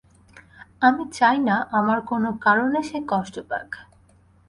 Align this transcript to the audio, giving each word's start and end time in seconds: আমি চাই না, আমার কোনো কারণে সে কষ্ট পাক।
আমি 0.81 1.03
চাই 1.17 1.37
না, 1.39 1.55
আমার 1.71 1.99
কোনো 2.01 2.29
কারণে 2.45 2.79
সে 2.89 2.97
কষ্ট 3.07 3.35
পাক। 3.49 3.69